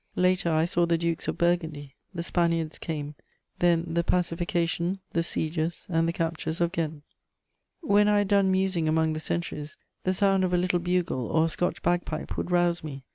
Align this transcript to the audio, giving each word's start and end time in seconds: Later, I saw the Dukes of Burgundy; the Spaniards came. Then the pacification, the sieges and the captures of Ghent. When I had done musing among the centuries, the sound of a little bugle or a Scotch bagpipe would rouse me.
Later, 0.15 0.49
I 0.51 0.65
saw 0.65 0.87
the 0.87 0.97
Dukes 0.97 1.27
of 1.27 1.37
Burgundy; 1.37 1.93
the 2.11 2.23
Spaniards 2.23 2.79
came. 2.79 3.13
Then 3.59 3.85
the 3.93 4.03
pacification, 4.03 4.99
the 5.13 5.21
sieges 5.21 5.85
and 5.91 6.07
the 6.07 6.11
captures 6.11 6.59
of 6.59 6.71
Ghent. 6.71 7.03
When 7.81 8.07
I 8.07 8.17
had 8.17 8.27
done 8.27 8.51
musing 8.51 8.87
among 8.89 9.13
the 9.13 9.19
centuries, 9.19 9.77
the 10.03 10.15
sound 10.15 10.43
of 10.43 10.55
a 10.55 10.57
little 10.57 10.79
bugle 10.79 11.27
or 11.27 11.45
a 11.45 11.49
Scotch 11.49 11.83
bagpipe 11.83 12.35
would 12.35 12.49
rouse 12.49 12.83
me. 12.83 13.03